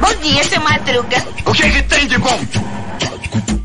[0.00, 1.16] Bom dia, seu Madruga.
[1.44, 2.38] O que, que tem de bom?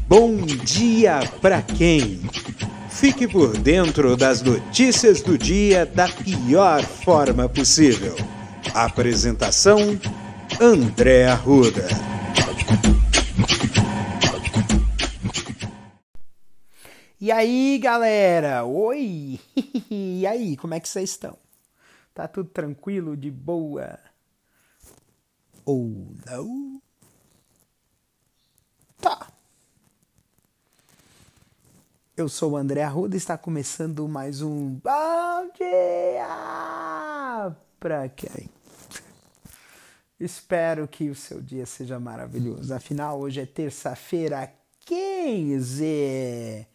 [0.08, 2.20] Bom dia pra quem?
[2.90, 8.16] Fique por dentro das notícias do dia da pior forma possível.
[8.74, 10.00] Apresentação:
[10.60, 11.88] André Arruda.
[17.20, 18.66] E aí, galera?
[18.66, 19.40] Oi!
[19.94, 21.41] E aí, como é que vocês estão?
[22.22, 23.98] Tá tudo tranquilo, de boa?
[25.66, 26.80] Ou não?
[29.02, 29.28] Tá.
[32.16, 36.28] Eu sou o André Arruda e está começando mais um Bom Dia
[37.80, 38.52] pra quem?
[40.20, 42.72] Espero que o seu dia seja maravilhoso.
[42.72, 44.54] Afinal, hoje é terça-feira,
[44.86, 46.68] 15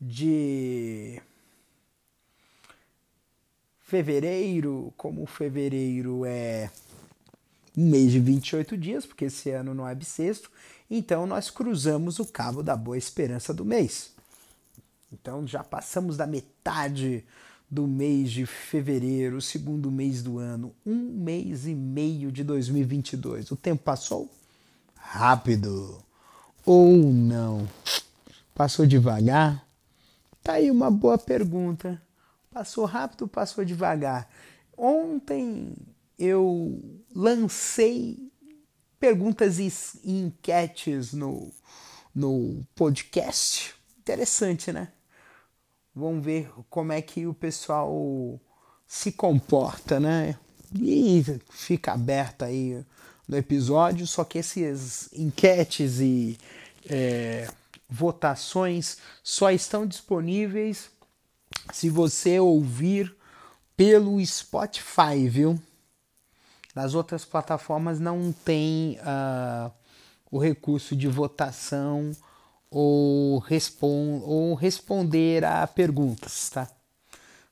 [0.00, 1.22] de
[3.88, 4.92] fevereiro.
[4.98, 6.70] Como fevereiro é
[7.74, 10.50] um mês de 28 dias, porque esse ano não é bissexto,
[10.90, 14.12] então nós cruzamos o cabo da boa esperança do mês.
[15.10, 17.24] Então já passamos da metade
[17.70, 23.50] do mês de fevereiro, segundo mês do ano, um mês e meio de 2022.
[23.50, 24.30] O tempo passou
[24.96, 26.02] rápido
[26.66, 27.66] ou não?
[28.54, 29.66] Passou devagar?
[30.42, 32.00] Tá aí uma boa pergunta.
[32.58, 34.28] Passou rápido, passou devagar.
[34.76, 35.76] Ontem
[36.18, 38.32] eu lancei
[38.98, 39.70] perguntas e
[40.02, 41.52] enquetes no,
[42.12, 43.76] no podcast.
[44.00, 44.88] Interessante, né?
[45.94, 48.40] Vamos ver como é que o pessoal
[48.88, 50.36] se comporta, né?
[50.74, 52.84] E fica aberto aí
[53.28, 56.36] no episódio, só que esses enquetes e
[56.90, 57.48] é,
[57.88, 60.97] votações só estão disponíveis
[61.72, 63.14] se você ouvir
[63.76, 65.60] pelo Spotify, viu?
[66.74, 69.72] Nas outras plataformas não tem uh,
[70.30, 72.12] o recurso de votação
[72.70, 73.42] ou,
[73.80, 76.68] ou responder a perguntas, tá?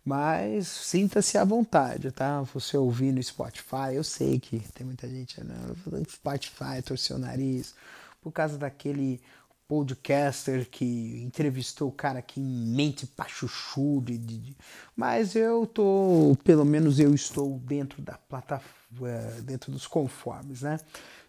[0.04, 2.42] Mas sinta-se à vontade, tá?
[2.54, 7.74] Você ouvir no Spotify, eu sei que tem muita gente, não, Spotify torceu o nariz
[8.22, 9.20] por causa daquele
[9.68, 14.56] podcaster que entrevistou o cara que mente pachuchu de, de,
[14.94, 20.78] mas eu tô pelo menos eu estou dentro da plataforma eh, dentro dos conformes né?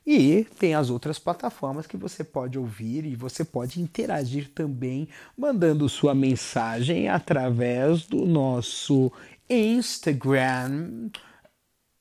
[0.05, 5.89] E tem as outras plataformas que você pode ouvir e você pode interagir também mandando
[5.89, 9.11] sua mensagem através do nosso
[9.49, 11.09] Instagram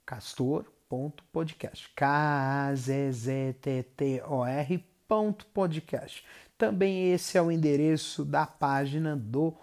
[0.04, 6.24] castor.podcast k z z t t o r podcast.
[6.58, 9.54] Também esse é o endereço da página do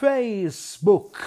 [0.00, 1.18] Facebook.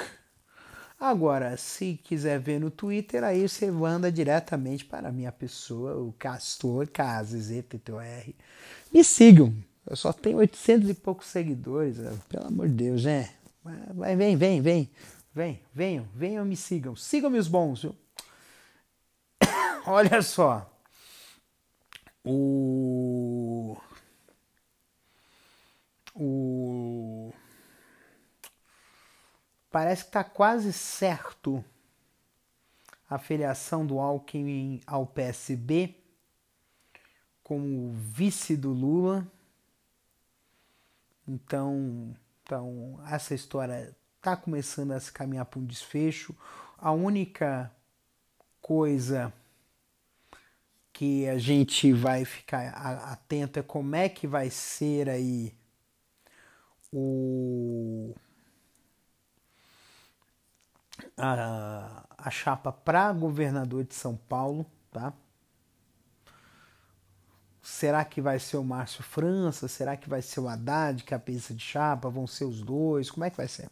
[1.00, 6.14] Agora, se quiser ver no Twitter, aí você manda diretamente para a minha pessoa, o
[6.14, 8.36] Castor, K-A-Z-Z-T-T-O-R.
[8.94, 9.53] Me sigam.
[9.88, 11.97] Eu só tenho 800 e poucos seguidores,
[12.28, 13.30] pelo amor de Deus, né?
[13.94, 14.90] Vai, vem, vem, vem.
[15.34, 16.96] Vem, venham, venham, me sigam.
[16.96, 17.96] Sigam meus bons, viu?
[19.86, 20.75] Olha só.
[22.25, 23.78] O.
[26.16, 27.31] O.
[29.69, 31.64] Parece que está quase certo
[33.08, 35.96] a filiação do Alckmin ao PSB
[37.44, 39.28] como vice do Lula.
[41.28, 46.35] Então, então essa história está começando a se caminhar para um desfecho.
[46.78, 47.72] A única
[48.59, 49.31] coisa
[50.96, 52.70] que a gente vai ficar
[53.12, 55.54] atento é como é que vai ser aí
[56.90, 58.16] o
[61.18, 65.12] a, a chapa para governador de São Paulo, tá?
[67.62, 69.68] Será que vai ser o Márcio França?
[69.68, 72.10] Será que vai ser o Haddad, que é de chapa?
[72.10, 73.12] Vão ser os dois?
[73.12, 73.70] Como é que vai ser?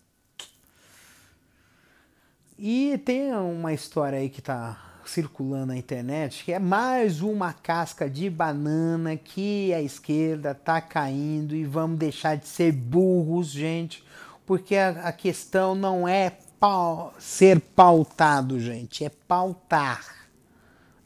[2.60, 8.10] E tem uma história aí que tá circulando na internet, que é mais uma casca
[8.10, 14.04] de banana que a esquerda está caindo e vamos deixar de ser burros, gente,
[14.46, 20.28] porque a, a questão não é pau, ser pautado, gente, é pautar.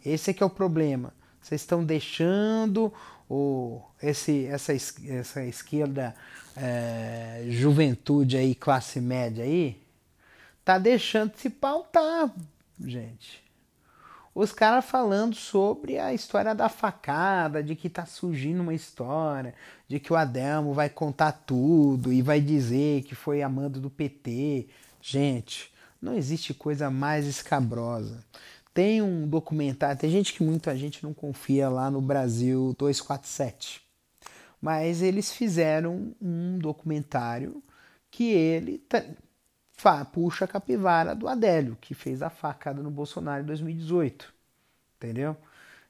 [0.05, 1.13] Esse é que é o problema.
[1.41, 2.93] Vocês estão deixando
[3.29, 6.15] o, esse, essa, essa esquerda
[6.55, 9.81] é, juventude aí, classe média aí,
[10.63, 12.31] tá deixando de se pautar,
[12.79, 13.46] gente
[14.39, 19.55] os caras falando sobre a história da facada, de que tá surgindo uma história,
[19.87, 24.67] de que o Adelmo vai contar tudo e vai dizer que foi amando do PT.
[25.01, 28.23] Gente, Não existe coisa mais escabrosa.
[28.71, 33.81] Tem um documentário, tem gente que muita gente não confia lá no Brasil 247.
[34.61, 37.63] Mas eles fizeram um documentário
[38.11, 38.77] que ele
[40.11, 44.33] puxa a capivara do Adélio, que fez a facada no Bolsonaro em 2018.
[44.97, 45.37] Entendeu?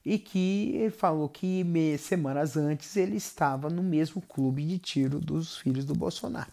[0.05, 1.65] E que falou que
[1.97, 6.51] semanas antes ele estava no mesmo clube de tiro dos filhos do Bolsonaro.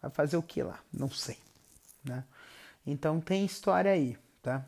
[0.00, 0.78] Vai fazer o que lá?
[0.92, 1.38] Não sei.
[2.04, 2.24] Né?
[2.86, 4.64] Então tem história aí, tá?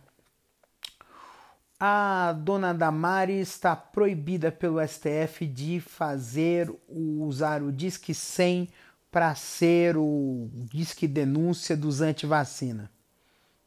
[1.78, 8.68] A dona Damari está proibida pelo STF de fazer usar o Disque 100
[9.14, 12.90] para ser o disque denúncia dos anti-vacina.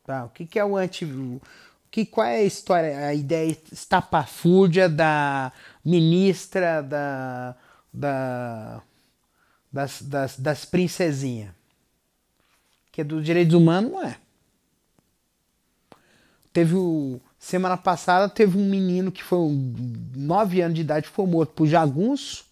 [0.03, 0.25] Tá?
[0.25, 1.07] O que, que é o anti
[1.89, 5.53] que qual é a história, a ideia estapafúrdia da
[5.85, 7.55] ministra da,
[7.93, 8.83] da
[9.71, 11.51] das, das, das princesinhas?
[12.91, 14.17] Que é dos direitos humanos, não é.
[16.51, 17.21] Teve o.
[17.39, 19.73] Semana passada teve um menino que foi um,
[20.13, 22.46] 9 anos de idade, foi morto por jagunço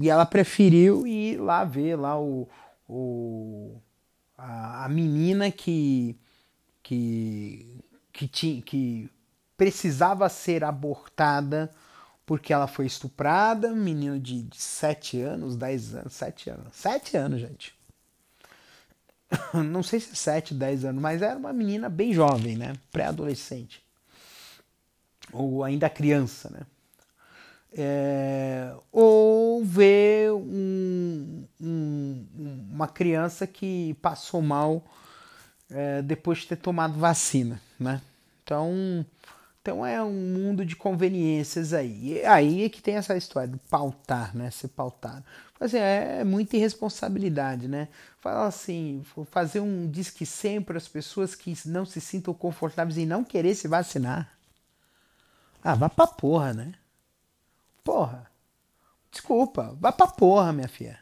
[0.00, 2.48] e ela preferiu ir lá ver lá o,
[2.88, 3.76] o
[4.36, 6.18] a, a menina que
[6.82, 9.10] que que, tinha, que
[9.56, 11.70] precisava ser abortada
[12.24, 17.40] porque ela foi estuprada, menino de, de 7 anos, 10 anos, 7 anos, 7 anos,
[17.40, 17.74] gente.
[19.52, 22.74] Não sei se é 7, 10 anos, mas era uma menina bem jovem, né?
[22.92, 23.82] Pré-adolescente.
[25.32, 26.60] Ou ainda criança, né?
[27.76, 32.26] É, ou ver um, um,
[32.72, 34.84] uma criança que passou mal
[35.70, 38.00] é, depois de ter tomado vacina, né?
[38.42, 39.06] Então,
[39.62, 42.14] então é um mundo de conveniências aí.
[42.14, 44.50] E aí é que tem essa história do pautar, né?
[44.50, 45.24] Ser pautado.
[45.60, 47.88] Assim, é, é muita irresponsabilidade, né?
[48.18, 53.22] Fala assim, fazer um disque sempre as pessoas que não se sintam confortáveis em não
[53.22, 54.28] querer se vacinar.
[55.62, 56.72] Ah, vá pra porra, né?
[57.82, 58.30] Porra.
[59.10, 60.98] Desculpa, vá pra porra, minha filha.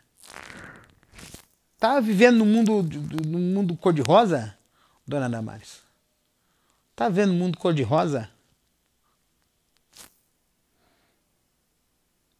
[1.78, 2.82] Tá vivendo no mundo,
[3.26, 4.56] no mundo cor-de-rosa,
[5.06, 5.80] dona Damares?
[6.96, 8.28] Tá vendo o mundo cor-de-rosa?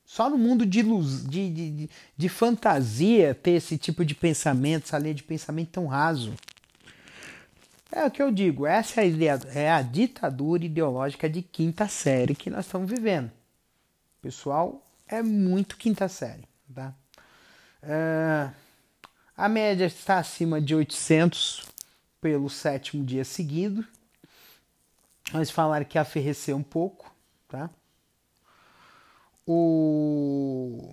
[0.05, 4.99] Só no mundo de, luz, de, de, de, fantasia ter esse tipo de pensamento, essa
[4.99, 6.35] linha de pensamento tão raso.
[7.93, 12.35] É o que eu digo, essa é a, é a ditadura ideológica de quinta série
[12.35, 13.31] que nós estamos vivendo.
[14.21, 16.45] Pessoal, é muito quinta série,
[16.75, 16.93] tá?
[17.83, 18.53] Uh,
[19.37, 21.69] a média está acima de 800
[22.21, 23.87] pelo sétimo dia seguido.
[25.31, 27.15] Vamos falar que aferreceu um pouco,
[27.47, 27.71] tá?
[29.47, 30.93] O...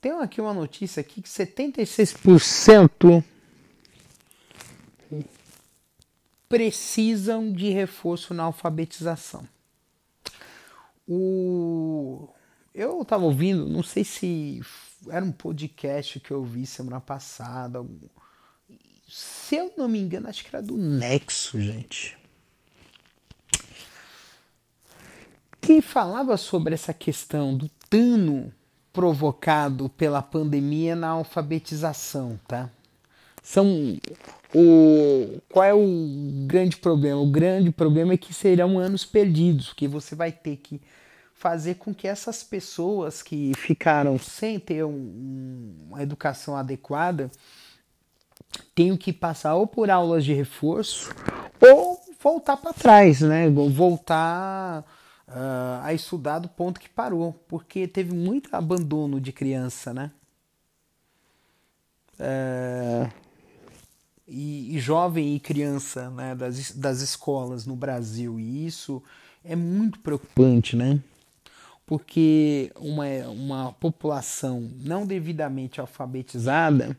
[0.00, 3.22] Tem aqui uma notícia aqui que 76%
[6.48, 9.46] precisam de reforço na alfabetização.
[11.14, 12.26] O...
[12.74, 14.62] Eu estava ouvindo, não sei se
[15.10, 17.84] era um podcast que eu vi semana passada.
[19.06, 22.16] Se eu não me engano, acho que era do Nexo, gente.
[25.60, 28.50] Que falava sobre essa questão do dano
[28.90, 32.70] provocado pela pandemia na alfabetização, tá?
[33.42, 33.98] São
[34.54, 37.20] o qual é o grande problema?
[37.20, 40.80] O grande problema é que serão anos perdidos, que você vai ter que
[41.42, 47.32] fazer com que essas pessoas que ficaram sem ter um, uma educação adequada
[48.76, 51.12] tenham que passar ou por aulas de reforço
[51.60, 53.50] ou voltar para trás, né?
[53.50, 54.84] Voltar
[55.26, 60.12] uh, a estudar do ponto que parou, porque teve muito abandono de criança, né?
[62.20, 63.10] Uh,
[64.28, 69.02] e, e, jovem e criança né, das, das escolas no Brasil, e isso
[69.44, 71.00] é muito preocupante, né?
[71.92, 76.96] Porque uma, uma população não devidamente alfabetizada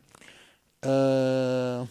[0.86, 1.88] uh,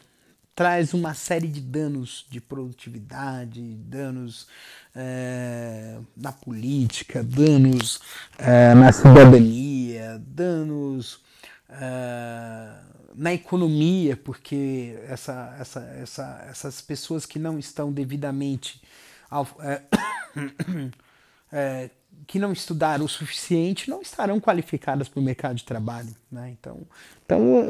[0.55, 4.47] traz uma série de danos de produtividade, danos
[4.95, 7.97] uh, na política, danos
[8.39, 11.19] uh, na cidadania, danos
[13.17, 18.81] na economia, porque essa, essa, essa, essas pessoas que não estão devidamente
[22.27, 26.15] que não estudaram o suficiente não estarão qualificadas para o mercado de trabalho.
[26.31, 26.51] Né?
[26.59, 26.81] Então,
[27.25, 27.67] então,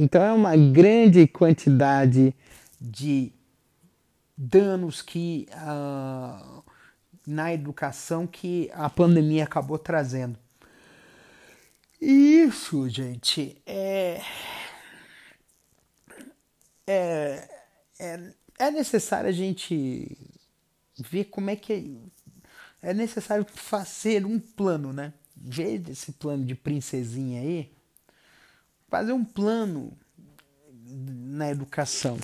[0.00, 2.34] então é uma grande quantidade
[2.80, 3.32] de
[4.36, 6.62] danos que uh,
[7.26, 10.38] na educação que a pandemia acabou trazendo.
[12.00, 14.20] Isso, gente, é
[16.86, 17.48] é,
[17.98, 18.20] é,
[18.58, 20.16] é necessário a gente
[20.98, 21.98] ver como é que
[22.84, 25.12] é, necessário fazer um plano, né?
[25.36, 27.72] Ver esse plano de princesinha aí,
[28.88, 29.96] fazer um plano
[30.86, 32.18] na educação.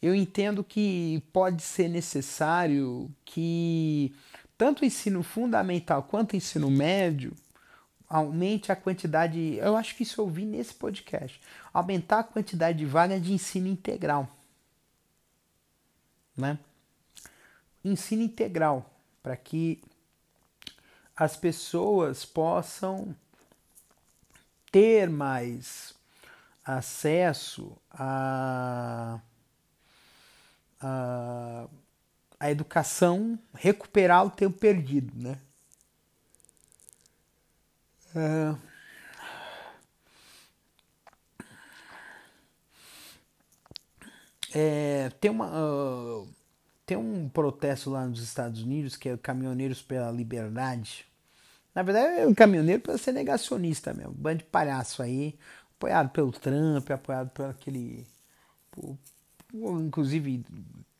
[0.00, 4.14] Eu entendo que pode ser necessário que
[4.56, 7.34] tanto o ensino fundamental quanto o ensino médio
[8.08, 11.38] aumente a quantidade, eu acho que isso eu ouvi nesse podcast,
[11.74, 14.34] aumentar a quantidade de vagas de ensino integral.
[16.34, 16.58] Né?
[17.84, 18.97] Ensino integral,
[19.28, 19.82] para que
[21.14, 23.14] as pessoas possam
[24.72, 25.92] ter mais
[26.64, 29.20] acesso a,
[30.80, 31.68] a,
[32.40, 35.38] a educação, recuperar o tempo perdido, né?
[38.14, 38.68] É...
[44.54, 46.37] É, tem, uma, uh,
[46.88, 51.04] tem um protesto lá nos Estados Unidos que é Caminhoneiros pela Liberdade.
[51.74, 55.38] Na verdade, é um caminhoneiro para ser negacionista mesmo, bando de palhaço aí,
[55.76, 58.06] apoiado pelo Trump, apoiado por aquele.
[58.70, 58.96] Por,
[59.48, 60.42] por, inclusive,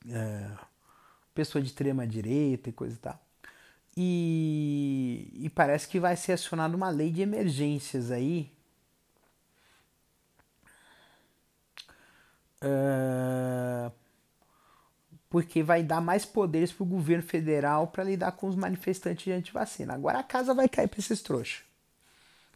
[0.07, 0.51] é,
[1.33, 3.19] pessoa de extrema direita e coisa e tal.
[3.97, 8.51] E, e parece que vai ser acionada uma lei de emergências aí.
[12.61, 13.91] Uh,
[15.29, 19.31] porque vai dar mais poderes para o governo federal para lidar com os manifestantes de
[19.31, 19.93] antivacina.
[19.93, 21.61] Agora a casa vai cair para esses trouxas.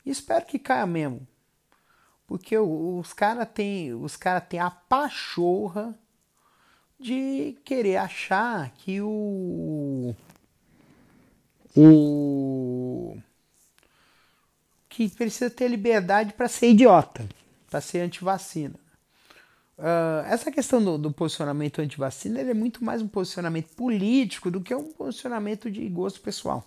[0.05, 1.25] espero que caia mesmo.
[2.25, 5.93] Porque os caras têm os cara tem a pachorra
[6.99, 10.15] de querer achar que o
[11.75, 13.17] o
[14.89, 17.27] que precisa ter liberdade para ser idiota,
[17.69, 18.82] para ser antivacina.
[19.77, 24.73] Uh, essa questão do, do posicionamento antivacina é muito mais um posicionamento político do que
[24.73, 26.63] um posicionamento de gosto pessoal.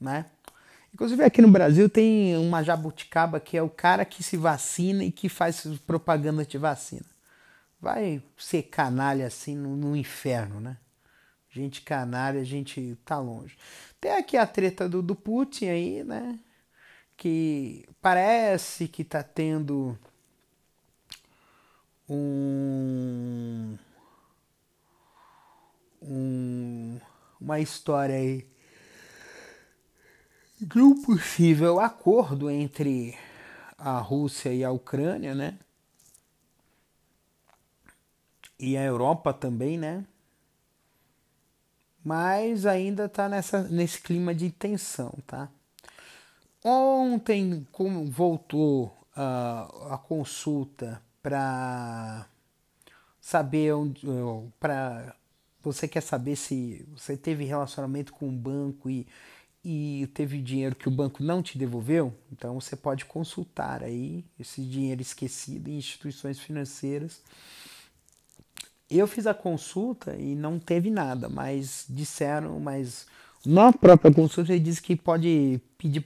[0.00, 0.24] Né?
[0.94, 5.12] Inclusive aqui no Brasil tem uma jabuticaba que é o cara que se vacina e
[5.12, 7.04] que faz propaganda de vacina.
[7.80, 10.76] Vai ser canalha assim no, no inferno, né?
[11.50, 13.56] Gente canalha, gente tá longe.
[14.00, 16.38] Tem aqui a treta do, do Putin aí, né?
[17.16, 19.98] Que parece que tá tendo
[22.08, 23.76] um,
[26.02, 27.00] um
[27.40, 28.46] uma história aí
[30.60, 33.16] de um possível acordo entre
[33.76, 35.58] a Rússia e a Ucrânia, né?
[38.58, 40.04] E a Europa também, né?
[42.08, 43.28] mas ainda está
[43.68, 45.50] nesse clima de tensão, tá?
[46.64, 52.26] Ontem como voltou uh, a consulta para
[53.20, 54.06] saber onde,
[54.58, 55.14] para
[55.62, 59.06] você quer saber se você teve relacionamento com o banco e,
[59.64, 64.62] e teve dinheiro que o banco não te devolveu, então você pode consultar aí esse
[64.62, 67.22] dinheiro esquecido em instituições financeiras
[68.90, 73.06] eu fiz a consulta e não teve nada, mas disseram, mas
[73.44, 76.04] na própria consulta ele disse que pode pedir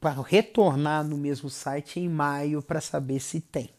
[0.00, 3.70] para retornar no mesmo site em maio para saber se tem.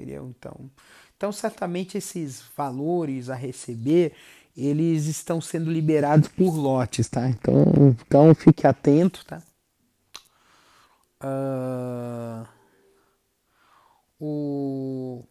[0.00, 0.34] Entendeu?
[0.38, 0.70] Então,
[1.14, 4.14] então certamente esses valores a receber
[4.56, 7.28] eles estão sendo liberados por lotes, tá?
[7.28, 7.64] Então,
[8.06, 9.42] então fique atento, tá?
[11.22, 12.48] Uh,
[14.18, 15.24] o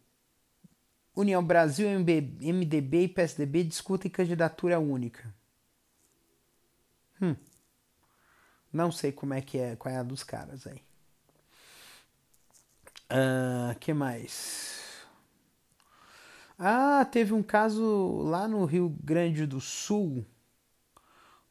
[1.15, 5.33] União Brasil, MDB e PSDB discutem candidatura única.
[7.19, 7.35] Hum.
[8.71, 10.88] Não sei como é que é, qual é a dos caras aí.
[13.11, 15.05] Uh, que mais?
[16.57, 20.25] Ah, teve um caso lá no Rio Grande do Sul.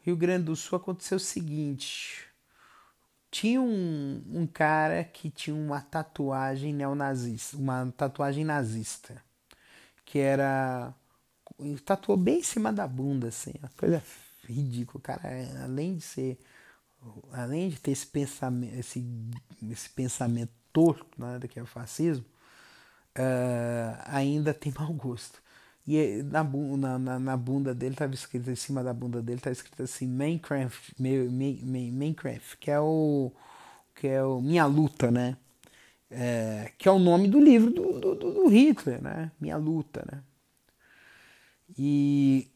[0.00, 2.26] Rio Grande do Sul aconteceu o seguinte:
[3.30, 9.22] tinha um, um cara que tinha uma tatuagem neonazista, uma tatuagem nazista
[10.08, 10.94] que era.
[11.84, 14.02] tatuou bem em cima da bunda, assim, uma coisa
[14.44, 15.02] ridícula.
[15.02, 15.28] cara,
[15.62, 16.38] além de ser.
[17.32, 19.04] Além de ter esse pensamento, esse,
[19.70, 22.25] esse pensamento torto né, que é o fascismo,
[23.18, 25.40] uh, ainda tem mau gosto.
[25.87, 26.44] E na,
[26.98, 30.94] na, na bunda dele estava escrito, em cima da bunda dele estava escrito assim, Minecraft,
[30.98, 33.32] Minecraft, que é o
[33.94, 35.37] que é o Minha Luta, né?
[36.10, 39.30] é, que é o nome do livro do, do, do, Hitler, né?
[39.40, 40.22] Minha Luta, né?
[41.78, 42.50] E,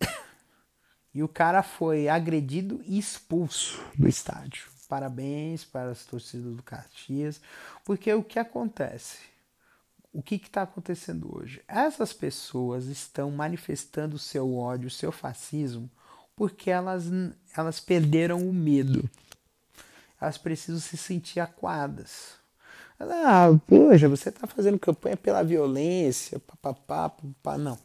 [1.14, 4.71] e o cara foi agredido e expulso do estádio.
[4.92, 7.40] Parabéns para as torcidas do Caxias,
[7.82, 9.20] porque o que acontece?
[10.12, 11.62] o que está acontecendo hoje?
[11.66, 15.90] Essas pessoas estão manifestando seu ódio, seu fascismo,
[16.36, 17.04] porque elas,
[17.56, 19.08] elas perderam o medo.
[20.20, 22.34] Elas precisam se sentir acuadas.
[23.00, 27.56] Ah, poxa, você está fazendo campanha pela violência, papapá, papapá.
[27.56, 27.78] Não.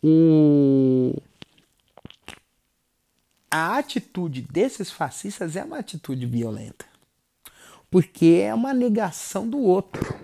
[0.00, 1.20] O...
[3.50, 6.84] A atitude desses fascistas é uma atitude violenta.
[7.90, 10.14] Porque é uma negação do outro.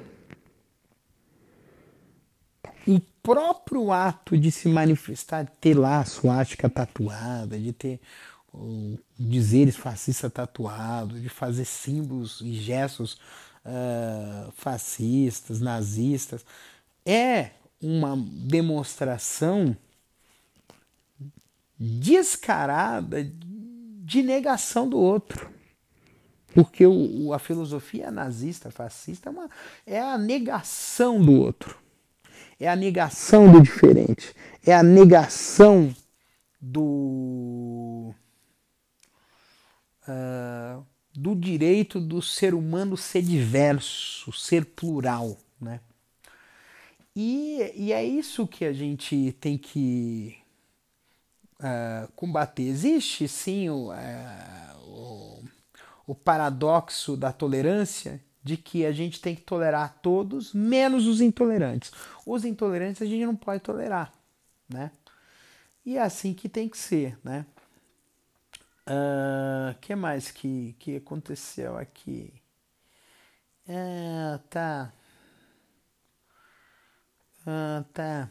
[2.86, 8.00] O próprio ato de se manifestar, de ter lá a suástica tatuada, de ter
[9.18, 13.14] dizeres fascistas tatuados, de fazer símbolos e gestos
[13.64, 16.44] uh, fascistas, nazistas,
[17.04, 17.50] é
[17.80, 19.76] uma demonstração
[21.78, 23.24] descarada
[24.04, 25.50] de negação do outro.
[26.54, 29.50] Porque o, a filosofia nazista, fascista, é, uma,
[29.84, 31.76] é a negação do outro.
[32.60, 34.32] É a negação do diferente.
[34.64, 35.94] É a negação
[36.60, 38.14] do.
[40.06, 45.80] Uh, do direito do ser humano ser diverso, ser plural, né?
[47.16, 50.36] E, e é isso que a gente tem que
[51.64, 52.62] uh, combater.
[52.62, 55.44] Existe sim o, uh, o,
[56.08, 61.90] o paradoxo da tolerância de que a gente tem que tolerar todos, menos os intolerantes.
[62.26, 64.12] Os intolerantes a gente não pode tolerar,
[64.68, 64.90] né?
[65.84, 67.46] E é assim que tem que ser, né?
[68.86, 72.34] O uh, que mais que, que aconteceu aqui?
[73.66, 74.92] É, tá.
[77.46, 78.28] Uh, tá.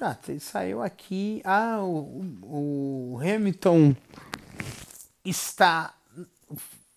[0.00, 1.40] Ah, saiu aqui.
[1.44, 3.94] Ah, o, o Hamilton
[5.24, 5.94] está.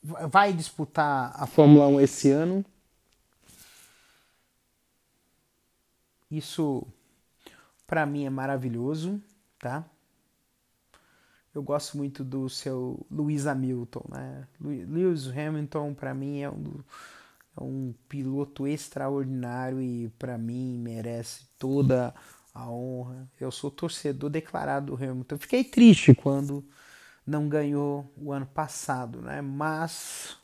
[0.01, 2.66] Vai disputar a Fórmula 1 esse ano.
[6.30, 6.86] Isso
[7.86, 9.21] para mim é maravilhoso,
[9.60, 9.86] tá?
[11.54, 14.48] Eu gosto muito do seu Lewis Hamilton, né?
[14.60, 16.84] Lewis Hamilton para mim é um,
[17.56, 22.13] é um piloto extraordinário e para mim merece toda
[22.58, 23.30] a honra.
[23.39, 25.38] Eu sou torcedor declarado do Hamilton.
[25.38, 26.65] fiquei triste quando
[27.26, 29.41] não ganhou o ano passado, né?
[29.41, 30.38] Mas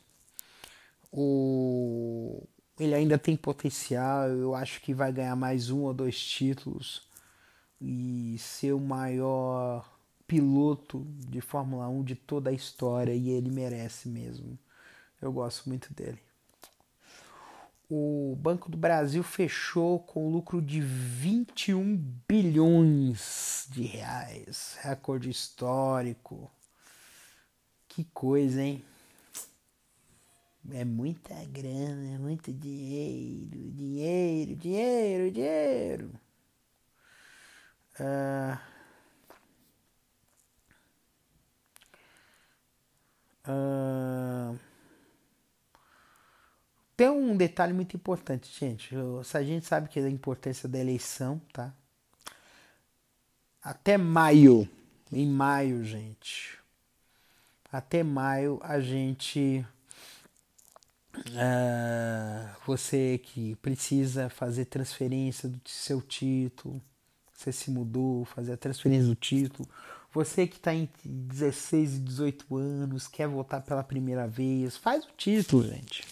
[1.12, 2.42] o
[2.78, 7.08] ele ainda tem potencial, eu acho que vai ganhar mais um ou dois títulos
[7.80, 9.88] e ser o maior
[10.26, 14.58] piloto de Fórmula 1 de toda a história e ele merece mesmo.
[15.22, 16.18] Eu gosto muito dele.
[17.88, 21.96] O Banco do Brasil fechou com lucro de 21
[22.28, 26.50] bilhões de reais, recorde histórico.
[27.88, 28.84] Que coisa, hein?
[30.72, 36.20] É muita grana, é muito dinheiro, dinheiro, dinheiro, dinheiro.
[37.98, 38.60] Ah,
[43.44, 43.83] ah,
[46.96, 48.94] tem um detalhe muito importante, gente.
[49.32, 51.72] A gente sabe que é a importância da eleição, tá?
[53.62, 54.68] Até maio,
[55.12, 56.58] em maio, gente.
[57.72, 59.66] Até maio a gente
[61.16, 66.82] Uh, você que precisa fazer transferência do seu título,
[67.32, 69.68] você se mudou, fazer a transferência do título,
[70.12, 75.10] você que está entre 16 e 18 anos, quer votar pela primeira vez, faz o
[75.16, 76.04] título, gente.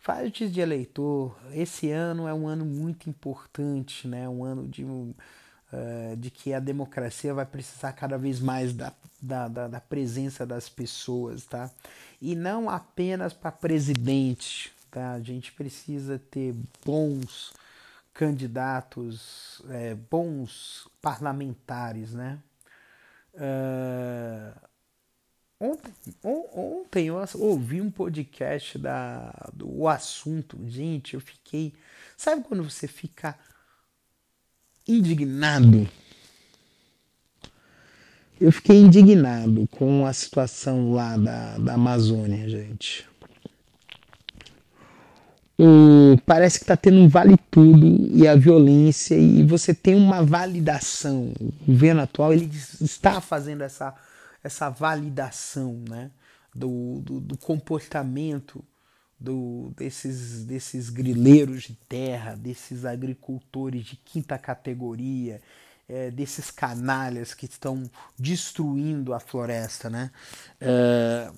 [0.00, 1.36] Faz de eleitor.
[1.52, 4.28] Esse ano é um ano muito importante, né?
[4.28, 5.14] Um ano de, uh,
[6.16, 10.68] de que a democracia vai precisar cada vez mais da, da, da, da presença das
[10.68, 11.70] pessoas, tá?
[12.20, 14.72] e não apenas para presidente.
[14.90, 15.12] Tá?
[15.12, 17.52] A gente precisa ter bons
[18.12, 22.38] candidatos, é, bons parlamentares, né?
[23.34, 24.69] Uh,
[25.60, 25.92] ontem,
[26.24, 31.74] ontem eu ouvi um podcast da, do assunto, gente, eu fiquei.
[32.16, 33.38] Sabe quando você fica
[34.88, 35.88] indignado?
[38.40, 43.06] Eu fiquei indignado com a situação lá da, da Amazônia, gente.
[46.24, 51.32] parece que está tendo um vale tudo e a violência e você tem uma validação.
[51.38, 53.94] O governo atual ele está fazendo essa,
[54.42, 56.10] essa validação né,
[56.54, 58.64] do, do, do comportamento
[59.18, 65.42] do, desses, desses grileiros de terra, desses agricultores de quinta categoria,
[65.86, 70.10] é, desses canalhas que estão destruindo a floresta, né?
[70.60, 71.30] É,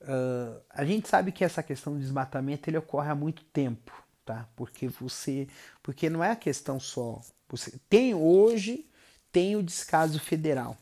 [0.00, 3.92] é, a gente sabe que essa questão do desmatamento ele ocorre há muito tempo,
[4.24, 4.48] tá?
[4.56, 5.46] Porque você,
[5.82, 8.88] porque não é a questão só, você tem hoje
[9.30, 10.76] tem o descaso federal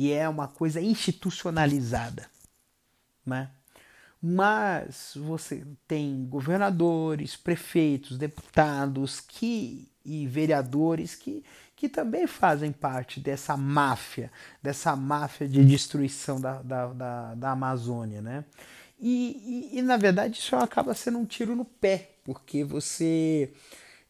[0.00, 2.26] e é uma coisa institucionalizada,
[3.24, 3.50] né?
[4.22, 11.44] Mas você tem governadores, prefeitos, deputados que, e vereadores que,
[11.76, 14.32] que também fazem parte dessa máfia,
[14.62, 18.22] dessa máfia de destruição da, da, da, da Amazônia.
[18.22, 18.46] Né?
[18.98, 23.52] E, e, e, na verdade, isso acaba sendo um tiro no pé, porque você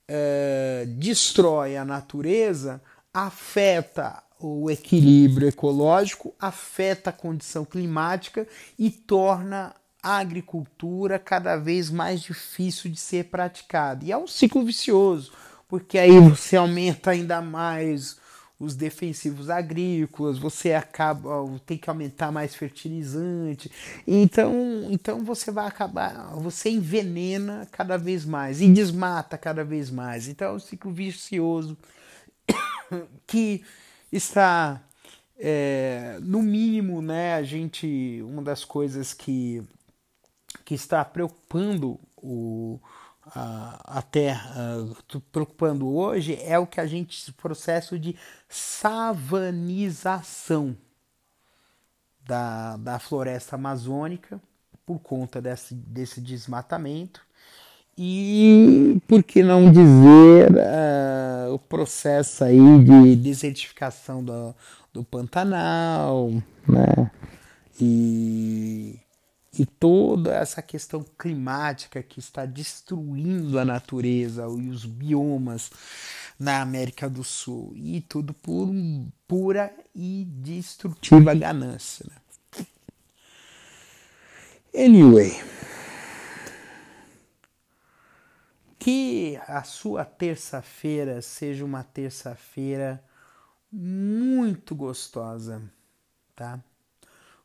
[0.07, 2.81] é, destrói a natureza,
[3.13, 8.47] afeta o equilíbrio ecológico, afeta a condição climática
[8.79, 14.05] e torna a agricultura cada vez mais difícil de ser praticada.
[14.05, 15.33] E é um ciclo vicioso,
[15.69, 18.19] porque aí você aumenta ainda mais
[18.59, 21.31] os defensivos agrícolas, você acaba
[21.65, 23.71] tem que aumentar mais fertilizante.
[24.07, 30.29] Então, então você vai acabar, você envenena cada vez mais e desmata cada vez mais.
[30.29, 31.77] Então é um ciclo vicioso
[33.27, 33.65] que
[34.13, 34.83] está
[35.39, 39.63] é, no mínimo, né, a gente uma das coisas que
[40.65, 42.81] que está preocupando o,
[43.35, 44.77] a, a Terra,
[45.33, 48.17] preocupando hoje, é o que a gente, processo de
[48.49, 49.97] savanização
[52.25, 54.41] da, da floresta amazônica
[54.85, 57.25] por conta desse, desse desmatamento
[58.03, 64.55] e por que não dizer uh, o processo aí de desertificação do,
[64.91, 66.31] do Pantanal,
[66.67, 67.11] né?
[67.79, 68.99] E
[69.59, 75.71] e toda essa questão climática que está destruindo a natureza e os biomas
[76.39, 78.73] na América do Sul e tudo por
[79.29, 82.07] pura e destrutiva ganância.
[82.09, 82.65] Né?
[84.73, 85.37] Anyway,
[88.81, 93.01] que a sua terça-feira seja uma terça-feira
[93.71, 95.63] muito gostosa,
[96.35, 96.61] tá?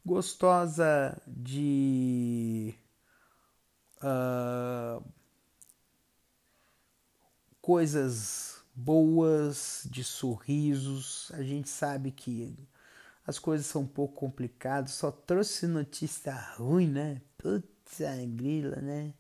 [0.05, 2.75] gostosa de
[4.03, 5.03] uh,
[7.59, 11.31] coisas boas, de sorrisos.
[11.33, 12.55] A gente sabe que
[13.25, 14.91] as coisas são um pouco complicadas.
[14.91, 17.21] Só trouxe notícia ruim, né?
[17.37, 17.99] Putz,
[18.35, 19.13] grila, né?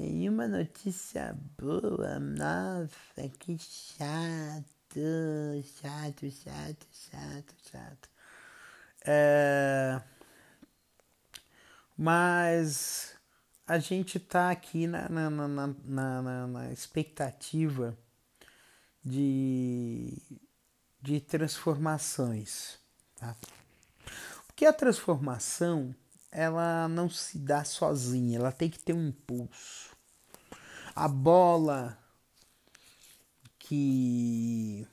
[0.00, 4.98] Nenhuma notícia boa, nossa, que chato,
[5.78, 8.08] chato, chato, chato, chato.
[9.04, 10.00] É...
[11.98, 13.14] Mas
[13.66, 17.94] a gente está aqui na, na, na, na, na expectativa
[19.04, 20.16] de,
[21.02, 22.78] de transformações.
[23.16, 23.36] Tá?
[24.46, 25.94] Porque a transformação
[26.32, 29.89] ela não se dá sozinha, ela tem que ter um impulso.
[30.94, 31.98] A bola
[33.58, 34.86] que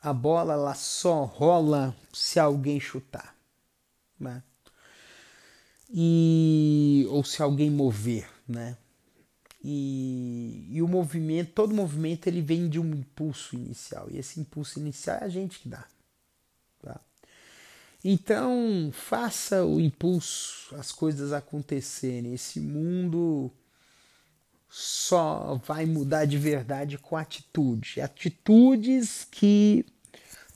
[0.00, 3.38] a bola ela só rola se alguém chutar
[4.18, 4.42] né?
[5.90, 8.76] E, ou se alguém mover, né?
[9.62, 14.78] E, e, o movimento, todo movimento ele vem de um impulso inicial e esse impulso
[14.78, 15.86] inicial é a gente que dá.
[16.80, 17.00] Tá?
[18.04, 22.32] Então faça o impulso, as coisas acontecerem.
[22.32, 23.52] Esse mundo
[24.68, 29.84] só vai mudar de verdade com atitude, atitudes que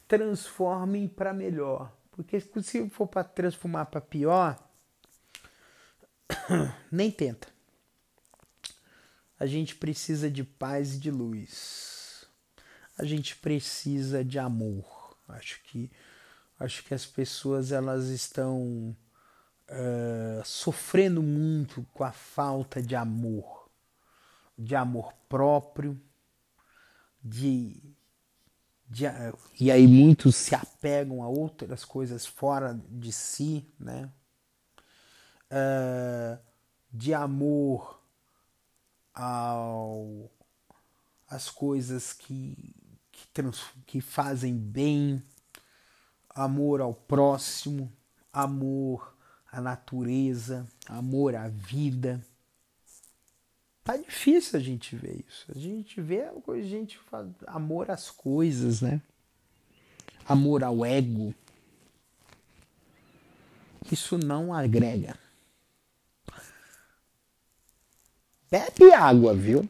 [0.06, 4.62] transformem para melhor, porque se for para transformar para pior,
[6.92, 7.48] nem tenta.
[9.40, 12.24] A gente precisa de paz e de luz.
[12.96, 15.16] A gente precisa de amor.
[15.26, 15.90] Acho que
[16.62, 18.96] acho que as pessoas elas estão
[19.68, 23.70] uh, sofrendo muito com a falta de amor,
[24.58, 26.00] de amor próprio,
[27.22, 27.94] de
[28.92, 29.04] de,
[29.58, 34.12] e aí muitos se apegam a outras coisas fora de si, né?
[35.50, 36.38] Uh,
[36.92, 38.02] de amor
[39.14, 40.30] ao
[41.26, 42.74] as coisas que,
[43.10, 45.22] que, trans, que fazem bem,
[46.34, 47.92] amor ao próximo,
[48.32, 49.14] amor
[49.50, 52.20] à natureza, amor à vida.
[53.84, 55.46] Tá difícil a gente ver isso.
[55.54, 59.00] A gente vê a gente faz amor às coisas, né?
[60.26, 61.34] Amor ao ego.
[63.90, 65.18] Isso não agrega.
[68.50, 69.68] Bebe água, viu?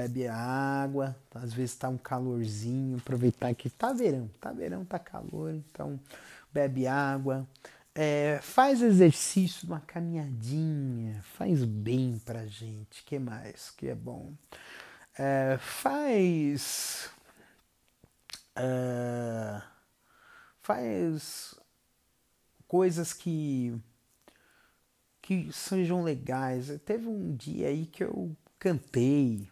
[0.00, 5.54] Bebe água, às vezes tá um calorzinho, aproveitar que tá verão, tá verão, tá calor,
[5.54, 6.00] então
[6.50, 7.46] bebe água,
[7.94, 14.32] é, faz exercício, uma caminhadinha, faz bem pra gente, que mais que é bom?
[15.18, 17.10] É, faz
[18.56, 19.62] é,
[20.62, 21.54] faz
[22.66, 23.78] coisas que
[25.20, 26.68] que sejam legais.
[26.84, 29.48] Teve um dia aí que eu cantei,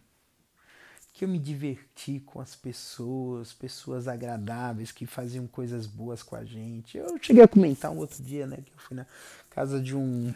[1.19, 6.45] que eu me diverti com as pessoas, pessoas agradáveis que faziam coisas boas com a
[6.45, 6.97] gente.
[6.97, 9.05] Eu cheguei a comentar um outro dia, né, que eu fui na
[9.51, 10.33] casa de um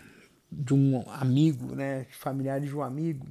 [0.51, 3.29] de um amigo, né, familiar de um amigo.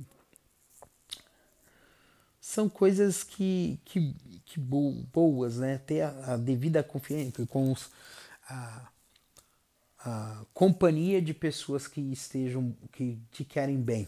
[2.40, 5.78] São coisas que, que, que boas, né?
[5.78, 7.92] Ter a, a devida confiança com os,
[8.50, 8.90] a,
[10.00, 14.08] a companhia de pessoas que estejam, que te querem bem,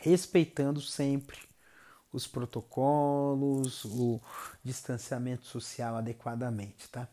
[0.00, 1.47] respeitando sempre
[2.12, 4.20] os protocolos, o
[4.64, 7.08] distanciamento social adequadamente, tá?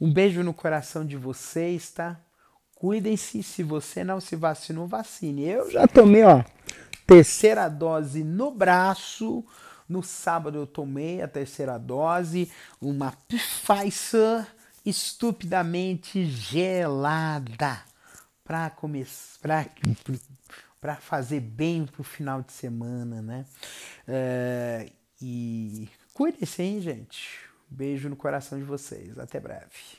[0.00, 2.20] Um beijo no coração de vocês, tá?
[2.74, 5.44] Cuidem-se, se você não se vacinou, vacine.
[5.44, 6.44] Eu já tomei, ó,
[7.06, 9.44] terceira dose no braço.
[9.88, 14.46] No sábado eu tomei a terceira dose, uma Pfizer
[14.84, 17.82] estupidamente gelada
[18.44, 19.68] para começar
[20.80, 23.44] para fazer bem pro final de semana, né?
[24.06, 27.40] É, e cuide-se, hein, gente?
[27.68, 29.18] Beijo no coração de vocês.
[29.18, 29.98] Até breve.